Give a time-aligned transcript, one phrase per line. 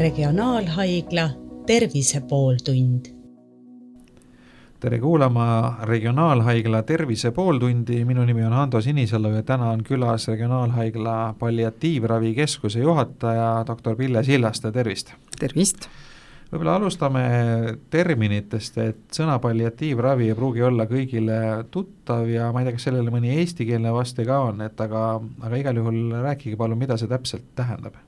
[0.00, 1.30] Regionaalhaigla
[1.66, 3.04] Tervise pooltund.
[4.80, 11.34] tere kuulama Regionaalhaigla Tervise pooltundi, minu nimi on Hando Sinisalu ja täna on külas Regionaalhaigla
[11.38, 15.12] palliatiivravikeskuse juhataja, doktor Pille Sillaste, tervist!
[15.40, 15.88] tervist!
[16.52, 17.24] võib-olla alustame
[17.90, 23.12] terminitest, et sõna palliatiivravi ei pruugi olla kõigile tuttav ja ma ei tea, kas sellele
[23.12, 25.10] mõni eestikeelne vaste ka on, et aga,
[25.42, 28.00] aga igal juhul rääkige palun, mida see täpselt tähendab?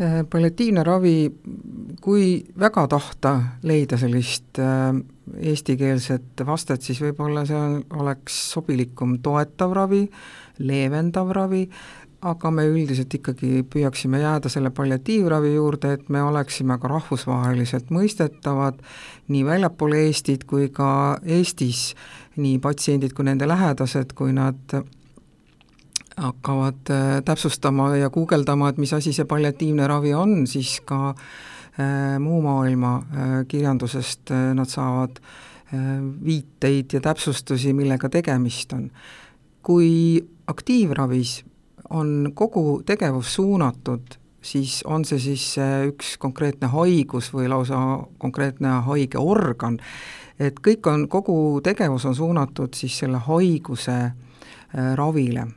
[0.00, 1.30] Äh, palliatiivne ravi,
[2.02, 4.88] kui väga tahta leida sellist äh,
[5.38, 10.00] eestikeelset vastet, siis võib-olla see on, oleks sobilikum toetav ravi,
[10.58, 11.62] leevendav ravi,
[12.26, 18.82] aga me üldiselt ikkagi püüaksime jääda selle palliatiivravi juurde, et me oleksime ka rahvusvaheliselt mõistetavad
[19.30, 21.92] nii väljapool Eestit kui ka Eestis,
[22.34, 24.74] nii patsiendid kui nende lähedased, kui nad
[26.16, 32.18] hakkavad äh, täpsustama ja guugeldama, et mis asi see palliatiivne ravi on, siis ka äh,
[32.22, 35.20] muu maailma äh, kirjandusest nad saavad
[36.24, 38.90] viiteid ja täpsustusi, millega tegemist on.
[39.62, 41.44] kui aktiivravis
[41.90, 45.56] on kogu tegevus suunatud, siis on see siis
[45.88, 47.80] üks konkreetne haigus või lausa
[48.18, 49.80] konkreetne haigeorgan,
[50.38, 53.98] et kõik on, kogu tegevus on suunatud siis selle haiguse
[54.94, 55.48] ravile.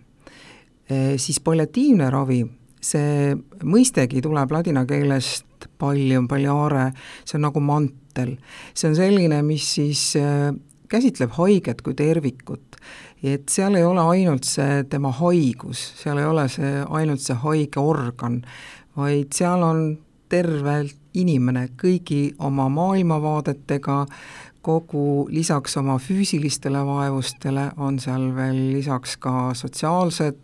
[0.87, 2.39] Siis palliatiivne ravi,
[2.79, 3.33] see
[3.67, 6.91] mõistegi tuleb ladina keelest pallium, palliare,
[7.27, 8.37] see on nagu mantel.
[8.73, 10.53] see on selline, mis siis äh,
[10.87, 12.67] käsitleb haiget kui tervikut
[13.23, 17.81] et seal ei ole ainult see tema haigus, seal ei ole see ainult see haige
[17.81, 18.41] organ,
[18.97, 19.87] vaid seal on
[20.29, 20.83] terve
[21.17, 24.03] inimene kõigi oma maailmavaadetega,
[24.61, 30.37] kogu lisaks oma füüsilistele vaevustele on seal veel lisaks ka sotsiaalsed,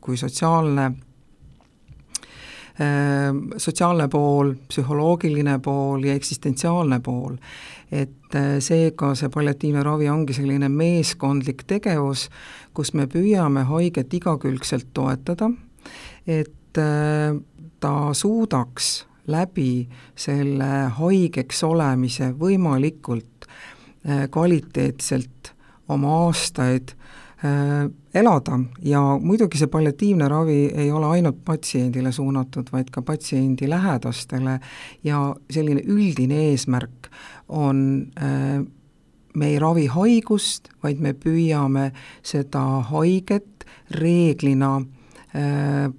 [0.00, 0.92] kui sotsiaalne
[3.56, 7.36] sotsiaalne pool, psühholoogiline pool ja eksistentsiaalne pool.
[7.92, 12.26] Et äh, seega see palliatiivne ravi ongi selline meeskondlik tegevus,
[12.74, 15.50] kus me püüame haiget igakülgselt toetada,
[16.26, 17.36] et äh,
[17.80, 19.86] ta suudaks läbi
[20.18, 25.54] selle haigeks olemise võimalikult äh, kvaliteetselt
[25.94, 26.96] oma aastaid
[27.44, 28.58] elada.
[28.82, 34.58] Ja muidugi see palliatiivne ravi ei ole ainult patsiendile suunatud, vaid ka patsiendi lähedastele.
[35.04, 37.10] Ja selline üldine eesmärk
[37.48, 38.64] on äh,
[39.34, 41.90] me ei ravi haigust, vaid me püüame
[42.26, 43.66] seda haiget
[43.98, 44.76] reeglina
[45.34, 45.90] äh,,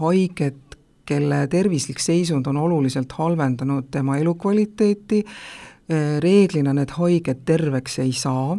[0.00, 0.62] haiget,
[1.06, 8.56] kelle tervislik seisund on oluliselt halvendanud tema elukvaliteeti äh,, reeglina need haiged terveks ei saa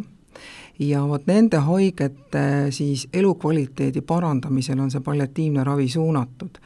[0.78, 6.58] ja vot nende haigete siis elukvaliteedi parandamisel on see palliatiivne ravi suunatud.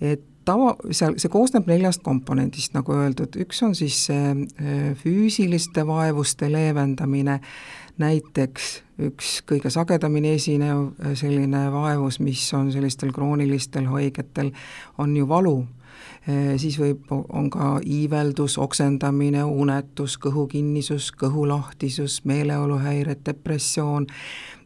[0.00, 5.84] et tava, seal, see koosneb neljast komponendist, nagu öeldud, üks on siis see äh, füüsiliste
[5.88, 7.40] vaevuste leevendamine,
[7.98, 8.68] näiteks
[9.08, 14.52] üks kõige sagedamini esinev äh, selline vaevus, mis on sellistel kroonilistel haigetel,
[14.98, 15.58] on ju valu
[16.56, 24.06] siis võib, on ka iiveldus, oksendamine, unetus, kõhukinnisus, kõhulahtisus, meeleoluhäired, depressioon,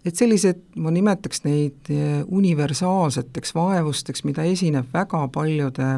[0.04, 1.92] et sellised, ma nimetaks neid
[2.26, 5.92] universaalseteks vaevusteks, mida esineb väga paljude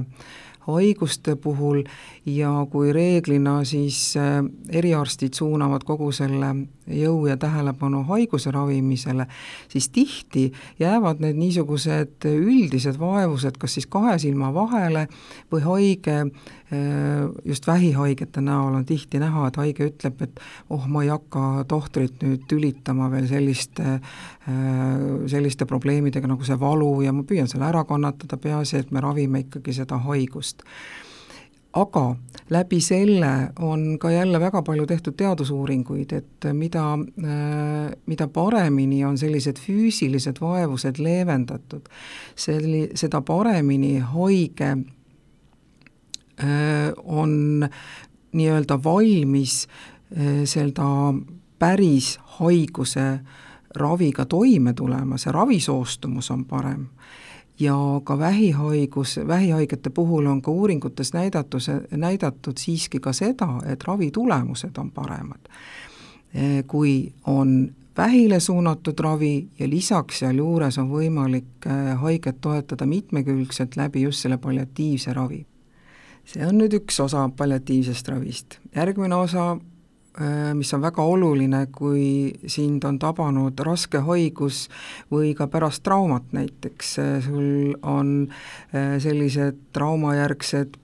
[0.67, 1.83] haiguste puhul
[2.27, 6.55] ja kui reeglina siis äh, eriarstid suunavad kogu selle
[6.87, 9.27] jõu ja tähelepanu haiguse ravimisele,
[9.69, 15.07] siis tihti jäävad need niisugused üldised vaevused kas siis kahe silma vahele
[15.53, 16.19] või haige,
[17.45, 20.41] just vähihaigete näol on tihti näha, et haige ütleb, et
[20.71, 24.59] oh, ma ei hakka tohtrit nüüd tülitama veel selliste, äh,
[25.31, 29.45] selliste probleemidega nagu see valu ja ma püüan selle ära kannatada, peaasi, et me ravime
[29.47, 30.65] ikkagi seda haigust.
[31.75, 32.13] Aga
[32.55, 39.19] läbi selle on ka jälle väga palju tehtud teadusuuringuid, et mida, äh, mida paremini on
[39.19, 41.89] sellised füüsilised vaevused leevendatud,
[42.37, 44.85] selli-, seda paremini haige äh,
[47.05, 47.69] on
[48.33, 51.15] nii-öelda valmis äh, seda
[51.59, 53.21] päris haiguse
[53.75, 56.87] raviga toime tulema, see ravisoostumus on parem
[57.61, 61.61] ja ka vähihaigus, vähihaigete puhul on ka uuringutes näidatud,
[61.91, 65.41] näidatud siiski ka seda, et ravitulemused on paremad.
[66.67, 74.03] kui on vähile suunatud ravi ja lisaks sealjuures on võimalik äh, haiget toetada mitmekülgselt läbi
[74.03, 75.47] just selle palliatiivse ravi.
[76.25, 78.59] See on nüüd üks osa palliatiivsest ravist.
[78.77, 79.55] järgmine osa
[80.55, 84.69] mis on väga oluline, kui sind on tabanud raske haigus
[85.11, 86.93] või ka pärast traumat näiteks,
[87.27, 88.29] sul on
[88.73, 90.79] sellised traumajärgsed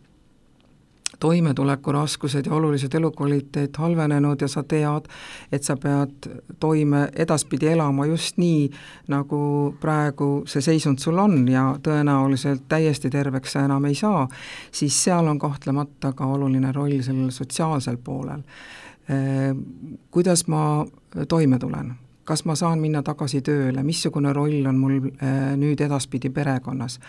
[1.20, 5.08] toimetulekuraskused ja olulised elukvaliteet halvenenud ja sa tead,
[5.52, 6.28] et sa pead
[6.60, 8.70] toime edaspidi elama just nii,
[9.08, 9.40] nagu
[9.80, 14.26] praegu see seisund sul on ja tõenäoliselt täiesti terveks sa enam ei saa,
[14.72, 18.42] siis seal on kahtlemata ka oluline roll sellel sotsiaalsel poolel.
[20.10, 20.86] Kuidas ma
[21.28, 21.94] toime tulen?
[22.30, 25.08] kas ma saan minna tagasi tööle, missugune roll on mul
[25.58, 27.00] nüüd edaspidi perekonnas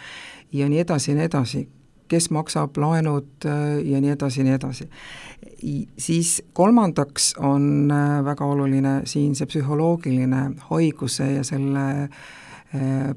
[0.51, 1.61] ja nii edasi ja nii edasi,
[2.11, 4.89] kes maksab laenud äh, ja nii edasi ja nii edasi.
[5.97, 12.11] Siis kolmandaks on äh, väga oluline siin see psühholoogiline haiguse ja selle äh,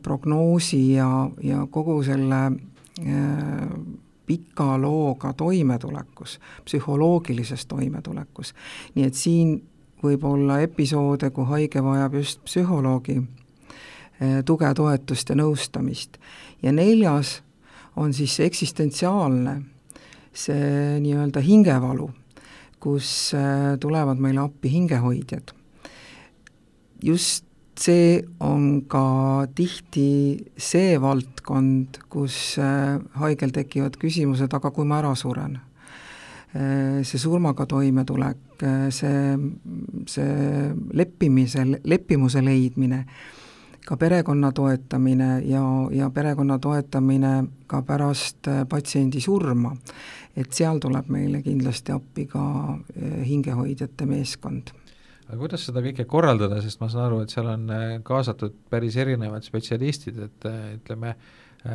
[0.03, 1.11] prognoosi ja,
[1.43, 2.45] ja kogu selle
[4.27, 8.53] pika looga toimetulekus, psühholoogilises toimetulekus.
[8.95, 9.57] nii et siin
[10.05, 13.17] võib olla episoode, kui haige vajab just psühholoogi
[14.47, 16.23] tuge, toetust ja nõustamist.
[16.63, 17.41] ja neljas
[17.97, 19.55] on siis eksistentsiaalne,
[20.35, 22.09] see nii-öelda hingevalu,
[22.83, 25.55] kus äh, tulevad meile appi hingehoidjad.
[27.05, 27.45] just
[27.79, 35.15] see on ka tihti see valdkond, kus äh, haigel tekivad küsimused, aga kui ma ära
[35.15, 35.59] suren?
[36.55, 38.43] Äh, see surmaga toimetulek,
[38.95, 39.39] see,
[40.07, 43.05] see leppimise, leppimuse leidmine
[43.87, 47.35] ka perekonna toetamine ja, ja perekonna toetamine
[47.67, 49.77] ka pärast äh, patsiendi surma.
[50.37, 52.45] et seal tuleb meile kindlasti appi ka
[52.75, 54.73] äh, hingehoidjate meeskond.
[55.29, 58.97] Aga kuidas seda kõike korraldada, sest ma saan aru, et seal on äh, kaasatud päris
[58.97, 60.49] erinevad spetsialistid, et
[60.81, 61.15] ütleme,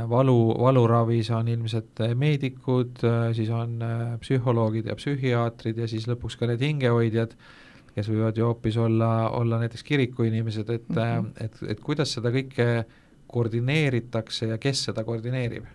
[0.10, 3.00] valu, valuravis on ilmselt meedikud,
[3.34, 3.80] siis on
[4.22, 7.34] psühholoogid ja psühhiaatrid ja siis lõpuks ka need hingehoidjad
[7.96, 11.32] kes võivad ju hoopis olla, olla näiteks kirikuinimesed, et mm, -hmm.
[11.46, 12.86] et, et kuidas seda kõike
[13.28, 15.66] koordineeritakse ja kes seda koordineerib?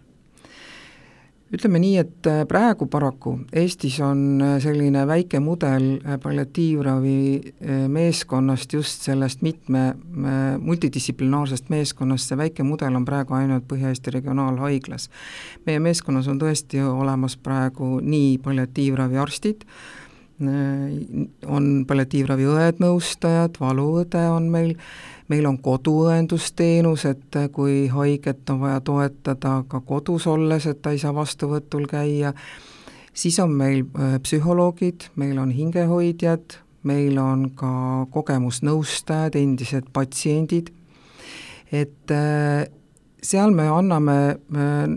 [1.54, 7.54] ütleme nii, et äh, praegu paraku Eestis on äh, selline väike mudel palliatiivravi
[7.88, 9.94] meeskonnast, just sellest mitme
[10.58, 15.10] multidistsiplinaarsest meeskonnast, see väike mudel on praegu ainult Põhja-Eesti Regionaalhaiglas.
[15.66, 20.03] meie meeskonnas on tõesti olemas praegu nii palliatiivravi arstid, Äh,
[20.42, 24.74] on palliatiivravi õed, nõustajad, valuõde on meil,
[25.30, 30.98] meil on koduõendusteenus, et kui haiget on vaja toetada ka kodus olles, et ta ei
[30.98, 32.34] saa vastuvõtul käia,
[33.14, 40.72] siis on meil äh, psühholoogid, meil on hingehoidjad, meil on ka kogemusnõustajad, endised patsiendid,
[41.72, 42.66] et äh,
[43.24, 44.16] seal me anname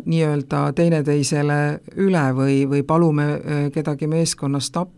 [0.04, 1.60] nii-öelda teineteisele
[2.04, 4.97] üle või, või palume äh, kedagi meeskonnast appi.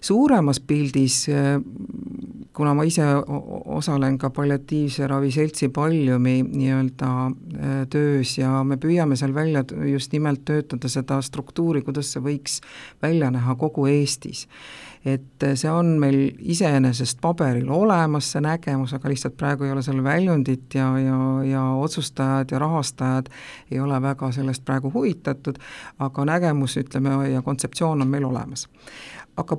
[0.00, 1.58] Suuremas pildis, äh,
[2.52, 3.04] kuna ma ise
[3.78, 10.12] osalen ka palliatiivse ravi seltsi Palliumi nii-öelda äh, töös ja me püüame seal välja just
[10.12, 12.60] nimelt töötada seda struktuuri, kuidas see võiks
[13.02, 14.46] välja näha kogu Eestis
[15.12, 20.02] et see on meil iseenesest paberil olemas, see nägemus, aga lihtsalt praegu ei ole seal
[20.04, 23.30] väljundit ja, ja, ja otsustajad ja rahastajad
[23.70, 25.60] ei ole väga sellest praegu huvitatud,
[25.98, 28.68] aga nägemus, ütleme, ja kontseptsioon on meil olemas.
[29.36, 29.58] aga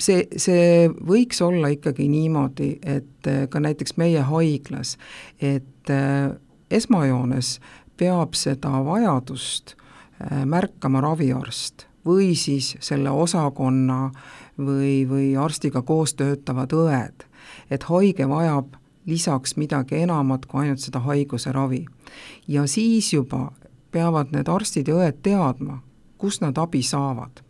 [0.00, 4.96] see, see võiks olla ikkagi niimoodi, et ka näiteks meie haiglas,
[5.40, 5.94] et
[6.70, 7.58] esmajoones
[8.00, 9.76] peab seda vajadust
[10.48, 14.10] märkama raviarst või siis selle osakonna
[14.58, 17.26] või, või arstiga koos töötavad õed,
[17.70, 18.76] et haige vajab
[19.06, 21.86] lisaks midagi enamat kui ainult seda haiguse ravi.
[22.48, 23.52] ja siis juba
[23.90, 25.80] peavad need arstid ja õed teadma,
[26.18, 27.42] kus nad abi saavad.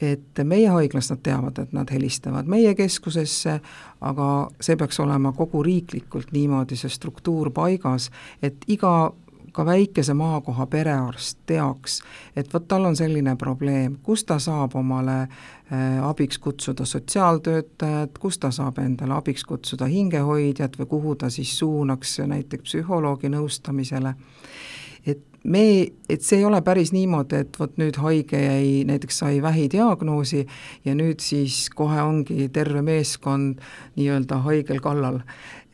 [0.00, 3.60] et meie haiglas nad teavad, et nad helistavad meie keskusesse,
[4.00, 8.10] aga see peaks olema kogu riiklikult niimoodi see struktuur paigas,
[8.42, 9.10] et iga
[9.52, 12.00] ka väikese maakoha perearst teaks,
[12.36, 18.38] et vot tal on selline probleem, kus ta saab omale äh, abiks kutsuda sotsiaaltöötajat, kus
[18.38, 24.14] ta saab endale abiks kutsuda hingehoidjat või kuhu ta siis suunaks näiteks psühholoogi nõustamisele.
[25.06, 29.42] et me, et see ei ole päris niimoodi, et vot nüüd haige jäi, näiteks sai
[29.42, 30.44] vähidiagnoosi
[30.84, 33.62] ja nüüd siis kohe ongi terve meeskond
[33.96, 35.22] nii-öelda haigel kallal.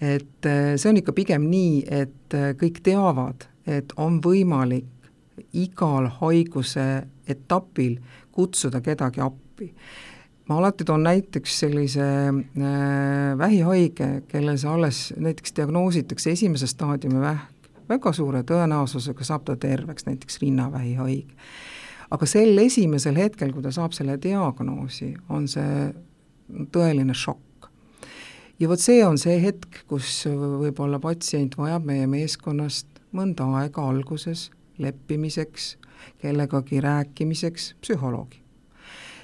[0.01, 4.91] et äh, see on ikka pigem nii, et äh, kõik teavad, et on võimalik
[5.53, 7.99] igal haiguse etapil
[8.33, 9.75] kutsuda kedagi appi.
[10.49, 17.71] ma alati toon näiteks sellise äh, vähihaige, kellel see alles näiteks diagnoositakse esimese staadiumi vähk,
[17.89, 21.35] väga suure tõenäosusega saab ta terveks, näiteks rinnavähihaige.
[22.11, 25.95] aga sel esimesel hetkel, kui ta saab selle diagnoosi, on see
[26.73, 27.71] tõeline šokk.
[28.61, 34.51] ja vot see on see hetk, kus võib-olla patsient vajab meie meeskonnast mõnda aega alguses
[34.79, 35.77] leppimiseks,
[36.19, 38.43] kellegagi rääkimiseks psühholoogi.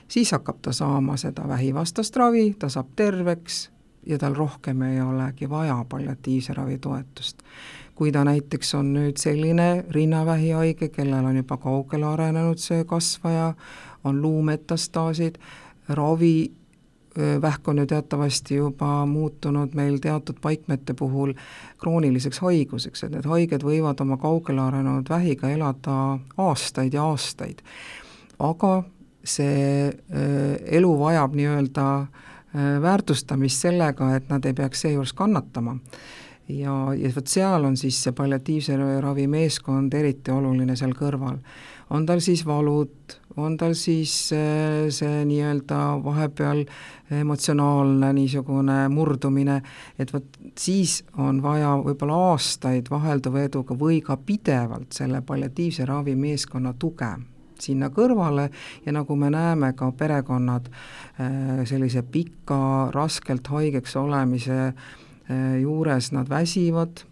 [0.08, 3.70] siis hakkab ta saama seda vähivastast ravi, ta saab terveks
[4.06, 7.42] ja tal rohkem ei olegi vaja palliatiivse ravi toetust.
[7.94, 13.54] kui ta näiteks on nüüd selline rinnavähihaige, kellel on juba kaugele arenenud see kasvaja,
[14.04, 15.36] on luumetastaasid,
[15.88, 16.52] ravi
[17.16, 21.32] vähk on ju teatavasti juba muutunud meil teatud paikmete puhul
[21.78, 25.96] krooniliseks haiguseks, et need haiged võivad oma kaugele arenenud vähiga elada
[26.38, 27.62] aastaid ja aastaid.
[28.38, 28.82] aga
[29.24, 29.92] see
[30.78, 31.86] elu vajab nii-öelda
[32.82, 35.76] väärtustamist sellega, et nad ei peaks seejuures kannatama
[36.50, 41.38] ja, ja vot seal on siis see palliatiivse ravi meeskond eriti oluline seal kõrval.
[41.90, 46.64] on tal siis valud, on tal siis äh, see nii-öelda vahepeal
[47.20, 49.60] emotsionaalne niisugune murdumine,
[49.98, 56.16] et vot siis on vaja võib-olla aastaid vahelduva eduga või ka pidevalt selle palliatiivse ravi
[56.16, 57.12] meeskonna tuge
[57.60, 58.48] sinna kõrvale
[58.86, 64.72] ja nagu me näeme, ka perekonnad äh, sellise pika, raskelt haigeks olemise
[65.30, 67.04] Äh, juures nad väsivad,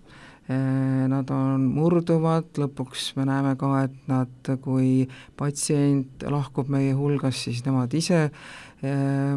[0.49, 5.05] nad on murduvad, lõpuks me näeme ka, et nad, kui
[5.37, 9.37] patsient lahkub meie hulgast, siis nemad ise äh,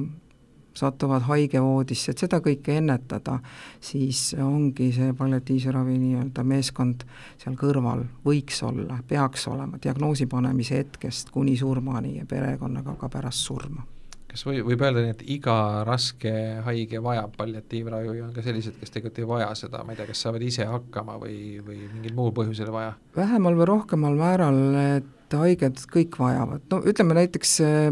[0.74, 3.38] satuvad haigevoodisse, et seda kõike ennetada,
[3.84, 7.04] siis ongi see palliatiivse ravi nii-öelda meeskond
[7.42, 13.52] seal kõrval, võiks olla, peaks olema diagnoosi panemise hetkest kuni surmani ja perekonnaga ka pärast
[13.52, 13.84] surma
[14.32, 15.56] kas või, võib öelda nii, et iga
[15.88, 16.34] raske
[16.66, 20.10] haige vajab palliatiivravi või on ka sellised, kes tegelikult ei vaja seda, ma ei tea,
[20.10, 22.94] kas saavad ise hakkama või, või mingil muul põhjusel vaja?
[23.18, 24.62] vähemal või rohkemal määral,
[24.98, 27.90] et et haiged kõik vajavad, no ütleme näiteks eh,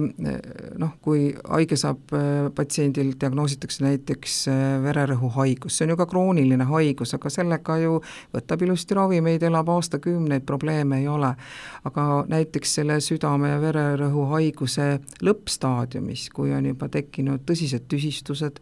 [0.79, 6.67] noh, kui haige saab, eh, patsiendil diagnoositakse näiteks eh, vererõhuhaigus, see on ju ka krooniline
[6.69, 8.00] haigus, aga sellega ju
[8.36, 11.34] võtab ilusti ravimeid, elab aastakümneid, probleeme ei ole.
[11.86, 14.88] aga näiteks selle südame- ja vererõhuhaiguse
[15.24, 18.60] lõppstaadiumis, kui on juba tekkinud tõsised tüsistused,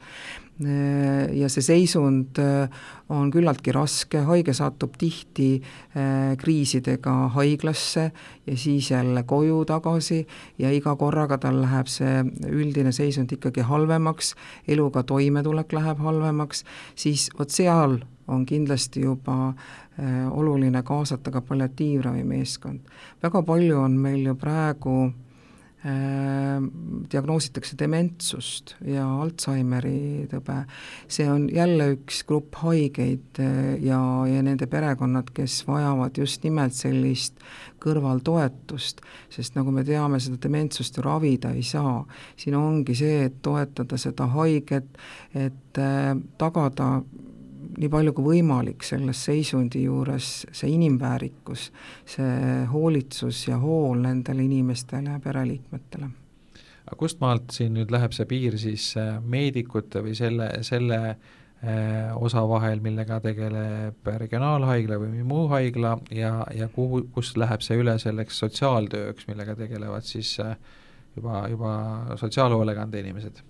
[0.60, 2.70] ja see seisund äh,
[3.14, 8.08] on küllaltki raske, haige satub tihti äh, kriisidega haiglasse
[8.48, 10.24] ja siis jälle koju tagasi
[10.58, 14.34] ja iga korraga tal läheb see üldine seisund ikkagi halvemaks,
[14.68, 22.80] eluga toimetulek läheb halvemaks, siis vot seal on kindlasti juba äh, oluline kaasata ka palliatiivravimeeskond.
[23.24, 25.14] väga palju on meil ju praegu
[27.12, 30.56] diagnoositakse dementsust ja Alžeimeri tõbe,
[31.12, 36.74] see on jälle üks grupp haigeid eh, ja, ja nende perekonnad, kes vajavad just nimelt
[36.74, 37.38] sellist
[37.84, 39.04] kõrvaltoetust,
[39.34, 42.02] sest nagu me teame, seda dementsust ju ravida ei saa.
[42.38, 44.90] siin ongi see, et toetada seda haiget,
[45.38, 46.90] et äh, tagada
[47.78, 51.70] nii palju kui võimalik selles seisundi juures see inimväärikus,
[52.08, 56.10] see hoolitsus ja hool nendele inimestele ja pereliikmetele.
[56.88, 62.16] aga kust maalt siin nüüd läheb see piir siis äh, meedikute või selle, selle äh,
[62.16, 67.98] osa vahel, millega tegeleb regionaalhaigla või muu haigla ja, ja kuhu, kust läheb see üle
[68.00, 70.56] selleks sotsiaaltööks, millega tegelevad siis äh,
[71.18, 71.76] juba, juba
[72.16, 73.44] sotsiaalhoolekande inimesed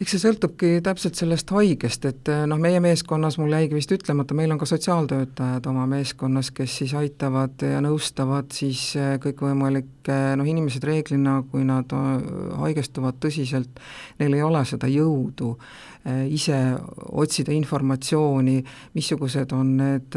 [0.00, 4.36] eks see sõltubki täpselt sellest haigest, et eh, noh, meie meeskonnas, mul jäigi vist ütlemata,
[4.36, 10.48] meil on ka sotsiaaltöötajad oma meeskonnas, kes siis aitavad ja nõustavad siis eh, kõikvõimalikke noh,
[10.48, 12.30] inimesed reeglina, kui nad eh,
[12.62, 13.82] haigestuvad tõsiselt,
[14.22, 15.56] neil ei ole seda jõudu
[16.32, 16.56] ise
[17.12, 18.54] otsida informatsiooni,
[18.96, 20.16] missugused on need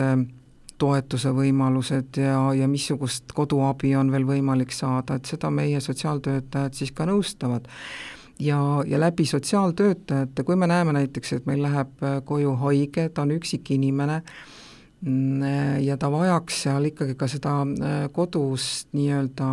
[0.80, 6.96] toetuse võimalused ja, ja missugust koduabi on veel võimalik saada, et seda meie sotsiaaltöötajad siis
[6.96, 7.68] ka nõustavad
[8.40, 13.22] ja, ja läbi sotsiaaltöötajate, kui me näeme näiteks, et meil läheb äh, koju haige, ta
[13.22, 14.22] on üksik inimene,
[15.02, 15.42] mm,
[15.86, 19.50] ja ta vajaks seal ikkagi ka seda äh, kodus nii-öelda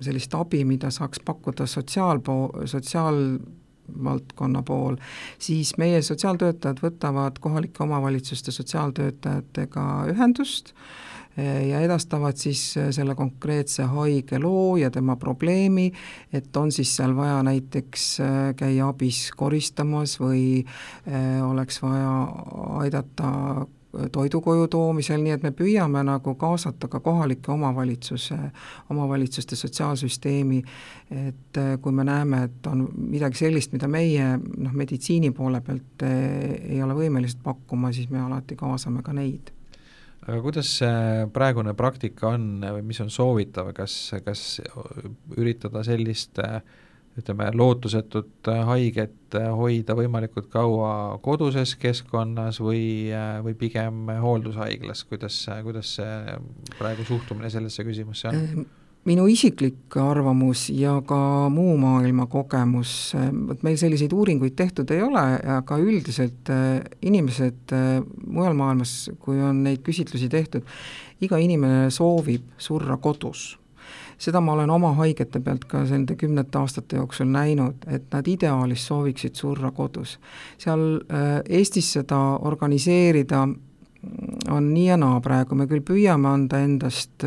[0.00, 4.96] sellist abi, mida saaks pakkuda sotsiaalpo-, sotsiaalvaldkonna pool,
[5.38, 13.86] siis meie sotsiaaltöötajad võtavad kohalike omavalitsuste sotsiaaltöötajatega ühendust äh,, ja edastavad siis äh, selle konkreetse
[13.88, 15.92] haige loo ja tema probleemi,
[16.32, 20.64] et on siis seal vaja näiteks äh, käia abis koristamas või
[21.08, 22.16] äh, oleks vaja
[22.82, 23.66] aidata
[24.12, 28.38] toidukoju toomisel, nii et me püüame nagu kaasata ka kohalike omavalitsuse,
[28.90, 30.62] omavalitsuste sotsiaalsüsteemi,
[31.28, 36.80] et kui me näeme, et on midagi sellist, mida meie noh, meditsiini poole pealt ei
[36.80, 39.52] ole võimelised pakkuma, siis me alati kaasame ka neid
[40.26, 44.60] aga kuidas see praegune praktika on või mis on soovitav, kas, kas
[45.36, 46.38] üritada sellist
[47.18, 53.10] ütleme, lootusetut haiget hoida võimalikult kaua koduses keskkonnas või,
[53.44, 56.38] või pigem hooldushaiglas, kuidas, kuidas see
[56.78, 58.64] praegu suhtumine sellesse küsimusse on?
[59.02, 62.92] Minu isiklik arvamus ja ka muu maailma kogemus,
[63.48, 65.24] vot meil selliseid uuringuid tehtud ei ole,
[65.56, 70.62] aga üldiselt äh, inimesed äh, mujal maailmas, kui on neid küsitlusi tehtud,
[71.18, 73.56] iga inimene soovib surra kodus
[74.22, 78.86] seda ma olen oma haigete pealt ka nende kümnete aastate jooksul näinud, et nad ideaalis
[78.86, 80.18] sooviksid surra kodus.
[80.62, 83.48] seal äh, Eestis seda organiseerida
[84.50, 87.24] on nii ja naa praegu, me küll püüame anda endast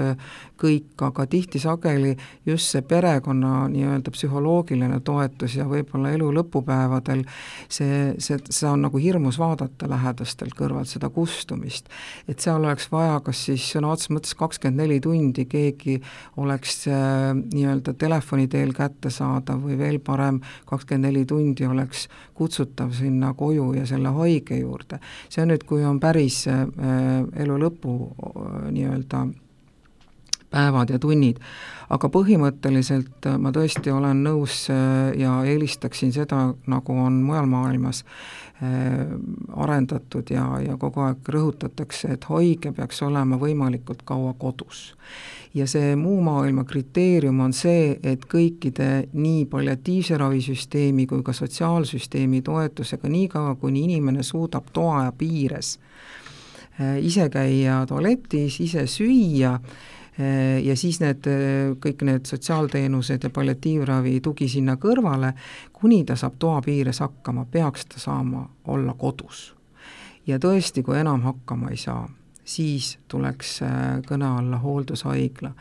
[0.59, 7.23] kõik, aga tihti sageli just see perekonna nii-öelda psühholoogiline toetus ja võib-olla elu lõpupäevadel
[7.69, 11.89] see, see, seda on nagu hirmus vaadata lähedastel kõrvalt, seda kustumist.
[12.27, 15.99] et seal oleks vaja kas siis sõna otseses mõttes kakskümmend neli tundi keegi
[16.41, 23.33] oleks äh, nii-öelda telefoni teel kättesaadav või veel parem, kakskümmend neli tundi oleks kutsutav sinna
[23.33, 24.99] koju ja selle haige juurde.
[25.29, 26.65] see on nüüd, kui on päris äh,
[27.43, 29.25] elu lõpu äh, nii-öelda
[30.55, 31.41] päevad ja tunnid.
[31.89, 37.99] aga põhimõtteliselt äh, ma tõesti olen nõus äh, ja eelistaksin seda, nagu on mujal maailmas
[38.01, 39.03] äh,
[39.53, 44.95] arendatud ja, ja kogu aeg rõhutatakse, et haige peaks olema võimalikult kaua kodus.
[45.53, 52.41] ja see muu maailma kriteerium on see, et kõikide nii palliatiivse ravisüsteemi kui ka sotsiaalsüsteemi
[52.41, 55.77] toetusega, niikaua kuni inimene suudab toa piires
[56.99, 59.53] ise käia tualetis, ise süüa,
[60.63, 65.33] ja siis need, äh, kõik need sotsiaalteenused ja palliatiivravi tugi sinna kõrvale,
[65.73, 69.53] kuni ta saab toa piires hakkama, peaks ta saama olla kodus.
[70.27, 72.07] ja tõesti, kui enam hakkama ei saa,
[72.43, 75.51] siis tuleks äh, kõne alla hooldushaigla.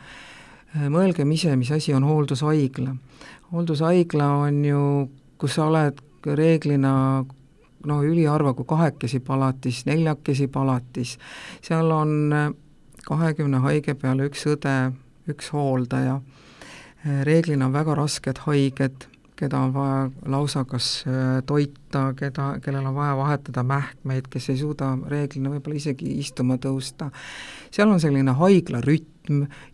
[0.89, 2.95] mõelgem ise, mis asi on hooldushaigla.
[3.51, 7.25] hooldushaigla on ju, kus sa oled reeglina
[7.85, 11.17] noh, üliharva kui kahekesi palatis, neljakesi palatis,
[11.61, 12.31] seal on
[13.05, 14.75] kahekümne haige peale üks õde,
[15.29, 16.19] üks hooldaja,
[17.25, 22.95] reeglina on väga rasked haiged, keda on vaja lausa kas äh, toita, keda, kellel on
[22.95, 27.11] vaja vahetada mähkmeid, kes ei suuda reeglina võib-olla isegi istuma tõusta.
[27.71, 29.14] seal on selline haiglarütm, rütm,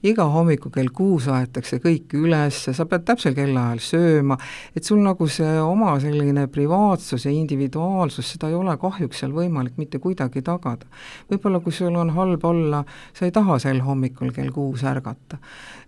[0.04, 4.38] iga hommiku kell kuus aetakse kõik üles, sa pead täpsel kellaajal sööma,
[4.76, 9.78] et sul nagu see oma selline privaatsus ja individuaalsus, seda ei ole kahjuks seal võimalik
[9.82, 10.88] mitte kuidagi tagada.
[11.32, 12.84] võib-olla kui sul on halb olla,
[13.14, 15.38] sa ei taha sel hommikul kell kuus ärgata.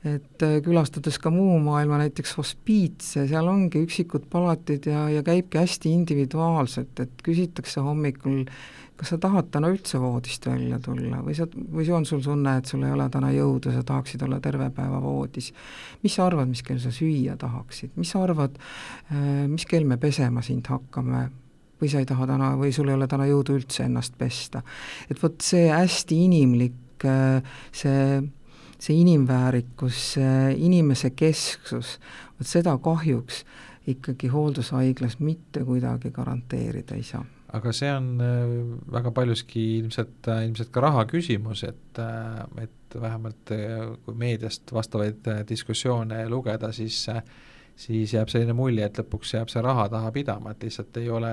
[0.04, 5.62] et äh, külastades ka muu maailma, näiteks hospiitse, seal ongi üksikud palatid ja, ja käibki
[5.62, 8.44] hästi individuaalselt, et küsitakse hommikul
[8.98, 12.70] kas sa tahad täna üldse voodist välja tulla või sa, või on sul tunne, et
[12.70, 15.52] sul ei ole täna jõudu, sa tahaksid olla terve päeva voodis.
[16.04, 18.60] mis sa arvad, mis kell sa süüa tahaksid, mis sa arvad,
[19.12, 21.30] äh, mis kell me pesema sind hakkame,
[21.82, 24.64] või sa ei taha täna, või sul ei ole täna jõudu üldse ennast pesta.
[25.10, 28.22] et vot see hästi inimlik, äh, see,
[28.78, 32.00] see inimväärikus, see inimese kesksus,
[32.38, 33.44] vot seda kahjuks
[33.88, 38.52] ikkagi hooldushaiglas mitte kuidagi garanteerida ei saa aga see on äh,
[38.96, 43.50] väga paljuski ilmselt, äh, ilmselt ka raha küsimus, et, äh, et vähemalt
[44.06, 47.08] kui meediast vastavaid diskussioone lugeda, siis
[47.74, 51.32] siis jääb selline mulje, et lõpuks jääb see raha taha pidama, et lihtsalt ei ole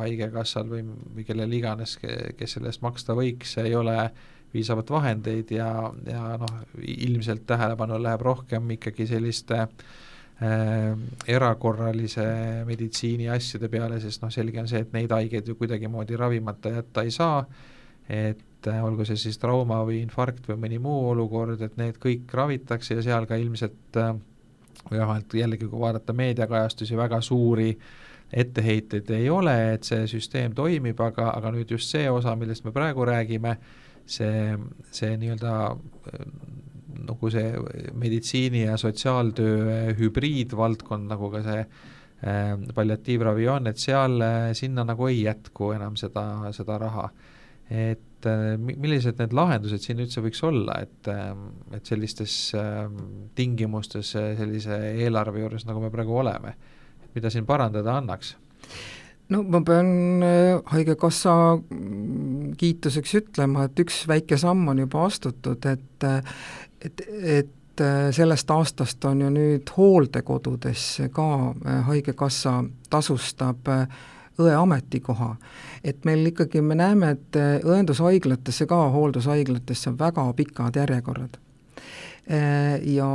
[0.00, 0.82] Haigekassal või,
[1.14, 3.94] või kellel iganes, kes selle eest maksta võiks, ei ole
[4.50, 5.70] piisavalt vahendeid ja,
[6.10, 9.86] ja noh, ilmselt tähelepanu läheb rohkem ikkagi selliste äh,
[10.42, 10.94] äh,
[11.28, 12.26] erakorralise
[12.68, 17.04] meditsiini asjade peale, sest noh, selge on see, et neid haigeid ju kuidagimoodi ravimata jätta
[17.06, 17.42] ei saa,
[18.08, 22.32] et äh, olgu see siis trauma või infarkt või mõni muu olukord, et need kõik
[22.34, 24.14] ravitakse ja seal ka ilmselt äh,
[24.88, 27.74] või vähemalt jällegi, kui vaadata meediakajastusi, väga suuri
[28.32, 32.72] etteheiteid ei ole, et see süsteem toimib, aga, aga nüüd just see osa, millest me
[32.72, 33.56] praegu räägime,
[34.06, 34.54] see,
[34.94, 35.54] see nii-öelda
[37.06, 37.54] nagu see
[37.98, 45.08] meditsiini ja sotsiaaltöö hübriidvaldkond, nagu ka see äh, palliatiivravi on, et seal, äh, sinna nagu
[45.10, 46.24] ei jätku enam seda,
[46.56, 47.08] seda raha.
[47.70, 51.10] et äh, millised need lahendused siin üldse võiks olla, et,
[51.76, 52.36] et sellistes
[53.38, 56.56] tingimustes sellise eelarve juures, nagu me praegu oleme,
[57.14, 58.34] mida siin parandada annaks?
[59.30, 60.24] no ma pean
[60.72, 61.32] Haigekassa
[62.58, 66.08] kiituseks ütlema, et üks väike samm on juba astutud, et
[66.84, 73.86] et, et äh, sellest aastast on ju nüüd hooldekodudes ka äh, Haigekassa tasustab äh,
[74.40, 75.34] õe ametikoha.
[75.84, 81.36] et meil ikkagi, me näeme, et õendushaiglatesse ka, hooldushaiglatesse on väga pikad järjekorrad
[82.28, 83.06] ja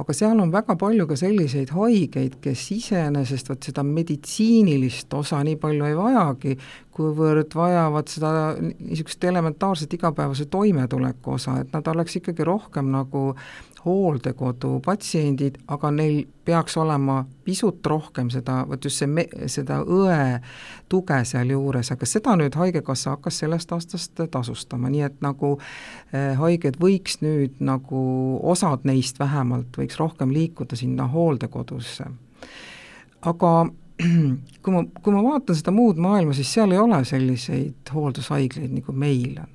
[0.00, 5.58] aga seal on väga palju ka selliseid haigeid, kes iseenesest vot seda meditsiinilist osa nii
[5.62, 6.56] palju ei vajagi,
[6.94, 13.32] kuivõrd vajavad seda niisugust elementaarset igapäevase toimetuleku osa, et nad oleks ikkagi rohkem nagu
[13.84, 20.40] hooldekodu patsiendid, aga neil peaks olema pisut rohkem seda, vot just see me-, seda õe
[20.88, 26.80] tuge sealjuures, aga seda nüüd Haigekassa hakkas sellest aastast tasustama, nii et nagu eh, haiged
[26.80, 28.02] võiks nüüd nagu,
[28.42, 32.10] osad neist vähemalt, võiks rohkem liikuda sinna hooldekodusse.
[33.22, 33.54] aga
[34.62, 38.92] kui ma, kui ma vaatan seda muud maailma, siis seal ei ole selliseid hooldushaiglaid, nagu
[38.92, 39.52] meil on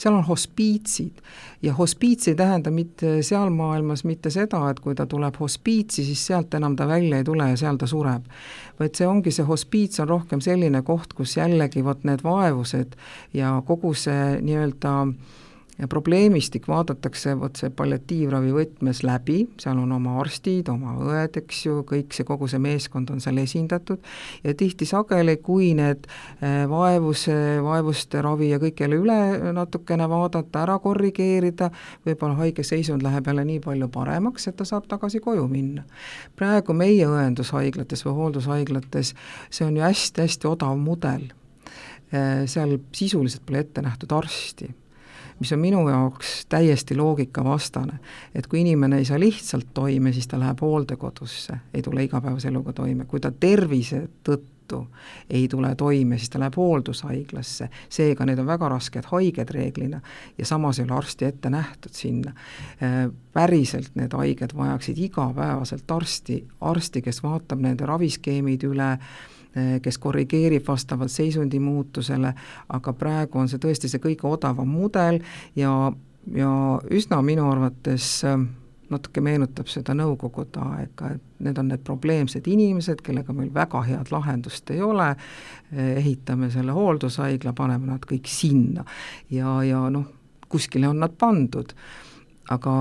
[0.00, 1.20] seal on hospiitsid
[1.62, 6.22] ja hospiits ei tähenda mitte seal maailmas mitte seda, et kui ta tuleb hospiitsi, siis
[6.26, 8.24] sealt enam ta välja ei tule ja seal ta sureb.
[8.80, 12.96] vaid see ongi, see hospiits on rohkem selline koht, kus jällegi vot need vaevused
[13.36, 15.38] ja kogu see nii-öelda äh,
[15.80, 21.62] ja probleemistik vaadatakse vot see palliatiivravi võtmes läbi, seal on oma arstid, oma õed, eks
[21.66, 24.02] ju, kõik see, kogu see meeskond on seal esindatud.
[24.44, 30.66] Ja tihti sageli, kui need eh, vaevuse, vaevuste ravi ja kõik jälle üle natukene vaadata,
[30.66, 31.70] ära korrigeerida,
[32.06, 35.86] võib-olla haige seisund läheb jälle nii palju paremaks, et ta saab tagasi koju minna.
[36.36, 39.14] praegu meie õendushaiglates või hooldushaiglates
[39.48, 41.30] see on ju hästi-hästi odav mudel.
[42.12, 44.68] Eh, seal sisuliselt pole ette nähtud arsti
[45.40, 47.98] mis on minu jaoks täiesti loogikavastane.
[48.34, 52.72] et kui inimene ei saa lihtsalt toime, siis ta läheb hooldekodusse, ei tule igapäevase eluga
[52.72, 54.86] toime, kui ta tervise tõttu
[55.30, 60.00] ei tule toime, siis ta läheb hooldushaiglasse, seega need on väga rasked haiged reeglina
[60.38, 62.32] ja samas ei ole arsti ette nähtud sinna.
[63.32, 68.96] päriselt need haiged vajaksid igapäevaselt arsti, arsti, kes vaatab nende raviskeemid üle,
[69.82, 72.32] kes korrigeerib vastavalt seisundi muutusele,
[72.68, 75.20] aga praegu on see tõesti see kõige odavam mudel
[75.58, 75.72] ja,
[76.34, 76.52] ja
[76.90, 78.36] üsna minu arvates eh,
[78.90, 84.10] natuke meenutab seda nõukogude aega, et need on need probleemsed inimesed, kellega meil väga head
[84.14, 85.12] lahendust ei ole,
[85.72, 88.84] eh, ehitame selle hooldushaigla, paneme nad kõik sinna.
[89.30, 90.08] Ja, ja noh,
[90.50, 91.74] kuskile on nad pandud,
[92.50, 92.74] aga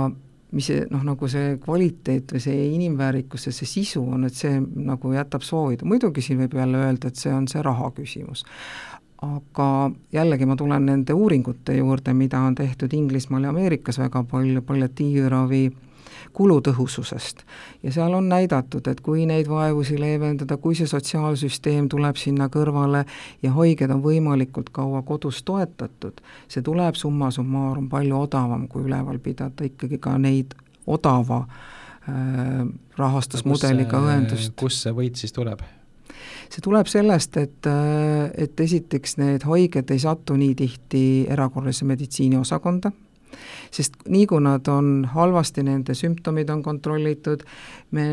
[0.52, 4.58] mis see noh, nagu see kvaliteet või see inimväärikus ja see sisu on, et see
[4.60, 8.46] nagu jätab soovida, muidugi siin võib jälle öelda, et see on see raha küsimus.
[9.22, 14.62] Aga jällegi ma tulen nende uuringute juurde, mida on tehtud Inglismaal ja Ameerikas väga palju
[14.62, 15.72] palliatiivravi
[16.34, 17.44] kulutõhususest.
[17.84, 23.06] ja seal on näidatud, et kui neid vaevusi leevendada, kui see sotsiaalsüsteem tuleb sinna kõrvale
[23.44, 29.20] ja haiged on võimalikult kaua kodus toetatud, see tuleb summa summarum palju odavam, kui üleval
[29.20, 30.56] pidada ikkagi ka neid
[30.88, 32.64] odava äh,
[32.98, 34.56] rahastusmudeliga õendust.
[34.56, 35.66] kust see võit siis tuleb?
[36.50, 42.40] See tuleb sellest, et, äh, et esiteks need haiged ei satu nii tihti erakorralise meditsiini
[42.40, 42.92] osakonda
[43.72, 47.44] sest nii, kui nad on halvasti, nende sümptomid on kontrollitud,
[47.96, 48.08] me,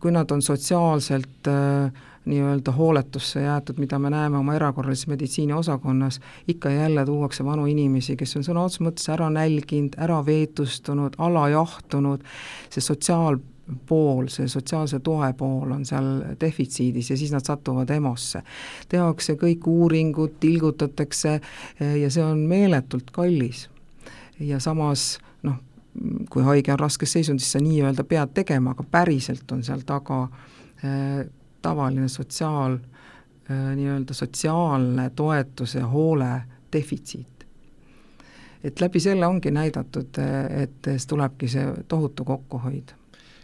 [0.00, 6.20] kui nad on sotsiaalselt äh, nii-öelda hooletusse jäetud, mida me näeme oma erakorralise meditsiini osakonnas,
[6.48, 11.18] ikka ja jälle tuuakse vanu inimesi, kes on sõna otseses mõttes ära nälginud, ära veetustunud,
[11.18, 12.22] alajahtunud,
[12.70, 13.40] see sotsiaal
[13.86, 16.08] pool, see sotsiaalse toe pool on seal
[16.40, 18.42] defitsiidis ja siis nad satuvad EMO-sse.
[18.88, 23.68] tehakse kõik uuringud, tilgutatakse eh, ja see on meeletult kallis
[24.40, 25.58] ja samas noh,
[26.30, 31.26] kui haige on raskes seisundis, sa nii-öelda pead tegema, aga päriselt on seal taga äh,
[31.62, 36.32] tavaline sotsiaal äh,, nii-öelda sotsiaalne toetus ja hoole
[36.72, 37.46] defitsiit.
[38.64, 40.18] et läbi selle ongi näidatud,
[40.62, 42.92] et tulebki see tohutu kokkuhoid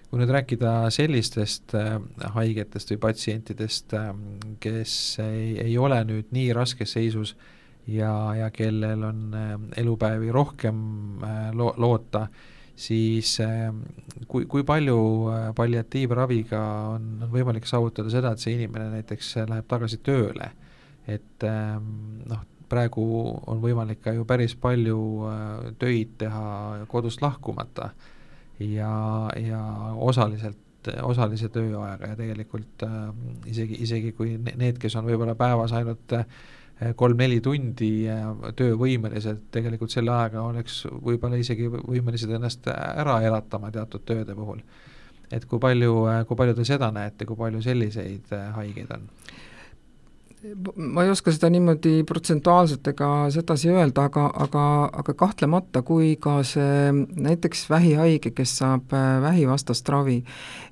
[0.09, 1.99] kui nüüd rääkida sellistest äh,
[2.35, 4.11] haigetest või patsientidest, äh,
[4.64, 4.92] kes
[5.25, 7.55] ei, ei ole nüüd nii raskes seisus äh,,
[7.88, 10.79] ja, ja kellel on äh, elupäevi rohkem
[11.23, 12.27] äh, lo-, loota,
[12.77, 13.73] siis äh,
[14.29, 14.99] kui, kui palju
[15.57, 16.61] palliatiivraviga
[16.94, 20.53] on, on võimalik saavutada seda, et see inimene näiteks läheb tagasi tööle,
[21.09, 23.03] et ähm, noh, praegu
[23.49, 25.01] on võimalik ka ju päris palju
[25.81, 27.94] töid teha kodust lahkumata
[28.61, 28.92] ja,
[29.38, 29.62] ja
[29.97, 30.64] osaliselt
[31.03, 33.11] osalise tööajaga ja tegelikult äh,
[33.51, 36.25] isegi, isegi kui need, kes on võib-olla päevas ainult äh,
[36.97, 37.90] kolm-neli tundi
[38.57, 44.62] töövõimelised, tegelikult selle ajaga oleks võib-olla isegi võimelised ennast ära elatama teatud tööde puhul.
[45.35, 49.11] et kui palju, kui palju te seda näete, kui palju selliseid haigeid on?
[50.76, 54.64] Ma ei oska seda niimoodi protsentuaalselt ega sedasi öelda, aga, aga,
[55.02, 60.18] aga kahtlemata, kui ka see näiteks vähihaige, kes saab äh, vähivastast ravi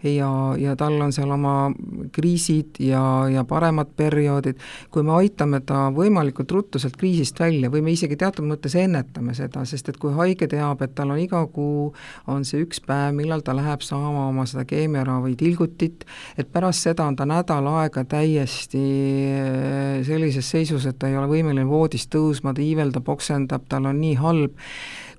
[0.02, 1.70] ja, ja tal on seal oma
[2.14, 4.60] kriisid ja, ja paremad perioodid,
[4.90, 9.34] kui me aitame ta võimalikult ruttu sealt kriisist välja või me isegi teatud mõttes ennetame
[9.36, 11.92] seda, sest et kui haige teab, et tal on iga kuu,
[12.30, 16.06] on see üks päev, millal ta läheb saama oma seda keemiaravi tilgutit,
[16.38, 18.84] et pärast seda on ta nädal aega täiesti
[20.06, 24.18] sellises seisus, et ta ei ole võimeline voodist tõusma, ta iiveldab, oksendab, tal on nii
[24.20, 24.58] halb,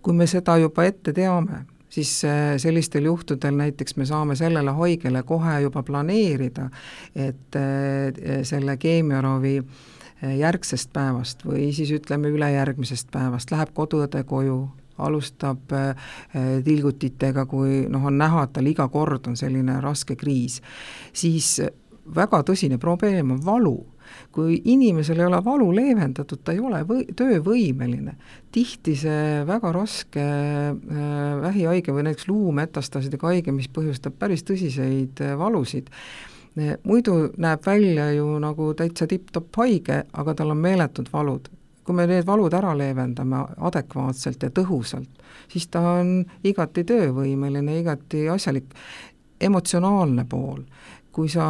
[0.02, 5.24] kui me seda juba ette teame, siis äh, sellistel juhtudel näiteks me saame sellele haigele
[5.24, 6.70] kohe juba planeerida,
[7.16, 13.52] et äh, selle keemiaravi äh, järgsest päevast või siis ütleme, ülejärgmisest päevast.
[13.52, 15.70] Läheb koduõde koju, alustab
[16.66, 20.56] tilgutitega, kui noh, on näha, et tal iga kord on selline raske kriis,
[21.14, 21.60] siis
[22.16, 23.76] väga tõsine probleem on valu
[24.32, 28.15] kui inimesel ei ole valu leevendatud, ta ei ole või-, töövõimeline.
[28.52, 35.36] tihti see väga raske äh, vähihaige või näiteks luumetastaasidega haige, mis põhjustab päris tõsiseid äh,
[35.38, 35.89] valusid,
[36.58, 41.50] äh, muidu näeb välja ju nagu täitsa tipp-topp haige, aga tal on meeletud valud.
[41.88, 48.26] kui me need valud ära leevendame adekvaatselt ja tõhusalt, siis ta on igati töövõimeline, igati
[48.30, 48.74] asjalik,
[49.39, 50.65] emotsionaalne pool
[51.18, 51.48] kui sa,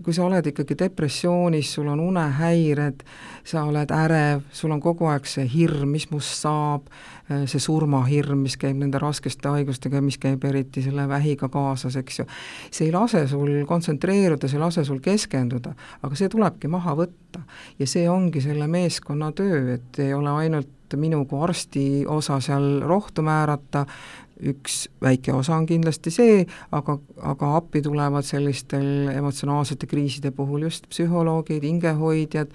[0.00, 3.02] kui sa oled ikkagi depressioonis, sul on unehäired,
[3.44, 6.88] sa oled ärev, sul on kogu aeg see hirm, mis must saab,
[7.28, 12.26] see surmahirm, mis käib nende raskeste haigustega, mis käib eriti selle vähiga kaasas, eks ju,
[12.70, 17.44] see ei lase sul kontsentreeruda, see ei lase sul keskenduda, aga see tulebki maha võtta.
[17.78, 22.80] ja see ongi selle meeskonna töö, et ei ole ainult minu kui arsti osa seal
[22.86, 23.84] rohtu määrata,
[24.44, 26.40] üks väike osa on kindlasti see,
[26.72, 26.98] aga,
[27.32, 32.52] aga appi tulevad sellistel emotsionaalsete kriiside puhul just psühholoogid, hingehoidjad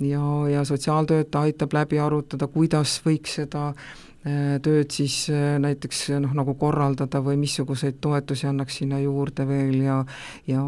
[0.00, 6.34] ja, ja sotsiaaltöötaja aitab läbi arutada, kuidas võiks seda äh, tööd siis äh, näiteks noh,
[6.36, 10.00] nagu korraldada või missuguseid toetusi annaks sinna juurde veel ja
[10.48, 10.64] ja,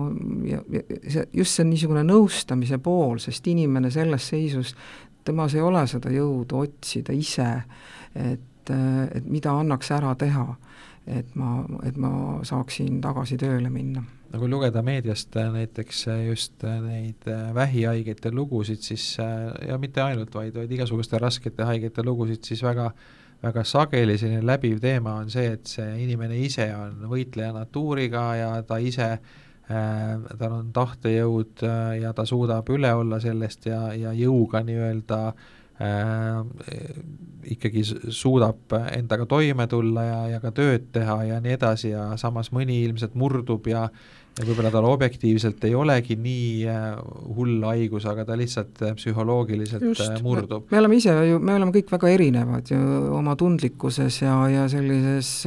[0.48, 4.76] ja, ja see, just see niisugune nõustamise pool, sest inimene selles seisus,
[5.24, 7.50] temas ei ole seda jõudu otsida ise,
[8.18, 8.74] et et,
[9.18, 10.46] et mida annaks ära teha,
[11.10, 12.12] et ma, et ma
[12.46, 14.04] saaksin tagasi tööle minna.
[14.32, 20.02] no kui lugeda meediast äh, näiteks äh, just äh, neid vähihaigete lugusid, siis ja mitte
[20.02, 22.92] ainult, vaid, vaid igasuguste raskete haigete lugusid, siis väga
[23.42, 28.50] väga sageli selline läbiv teema on see, et see inimene ise on võitleja natuuriga ja
[28.62, 31.66] ta ise äh, tal on tahtejõud
[31.98, 35.50] ja ta suudab üle olla sellest ja, ja jõuga nii-öelda äh,
[37.52, 37.82] ikkagi
[38.14, 42.82] suudab endaga toime tulla ja, ja ka tööd teha ja nii edasi ja samas mõni
[42.86, 43.88] ilmselt murdub ja
[44.32, 46.84] ja võib-olla tal objektiivselt ei olegi nii äh,
[47.36, 50.70] hull haigus, aga ta lihtsalt äh, psühholoogiliselt Just, äh, murdub.
[50.72, 52.78] me oleme ise ju, me oleme kõik väga erinevad ju
[53.12, 55.42] oma tundlikkuses ja, ja sellises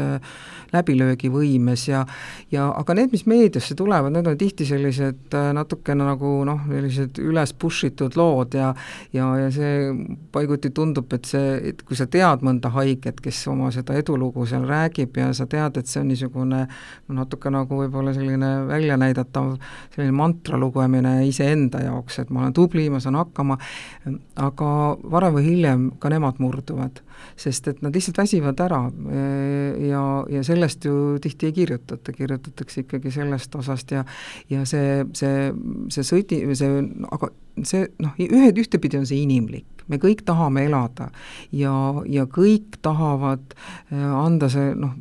[0.75, 2.03] läbilöögivõimes ja
[2.51, 7.55] ja aga need, mis meediasse tulevad, need on tihti sellised natukene nagu noh, sellised üles
[7.57, 8.69] push itud lood ja
[9.15, 9.89] ja, ja see
[10.35, 14.67] paiguti tundub, et see, et kui sa tead mõnda haiget, kes oma seda edulugu seal
[14.69, 19.55] räägib ja sa tead, et see on niisugune no natuke nagu võib-olla selline väljanäidatav
[19.95, 23.57] selline mantra lugemine iseenda jaoks, et ma olen tubli, ma saan hakkama,
[24.47, 24.71] aga
[25.11, 27.01] varem või hiljem ka nemad murduvad,
[27.35, 28.81] sest et nad lihtsalt väsivad ära
[29.89, 34.05] ja, ja sellest ju tihti ei kirjutata, kirjutatakse ikkagi sellest osast ja
[34.49, 35.49] ja see, see,
[35.93, 37.31] see sõdi, see, aga
[37.63, 41.07] see noh, ühed, ühtepidi on see inimlik, me kõik tahame elada
[41.55, 41.71] ja,
[42.09, 44.95] ja kõik tahavad äh, anda see noh,